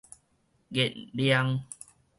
[0.71, 1.61] 月亮